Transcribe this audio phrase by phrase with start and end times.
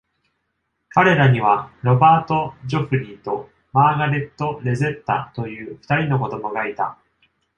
[0.89, 6.97] 彼らにはロバート・ジョフリーとマーガレット・レゼッタというふたりの子供がいた。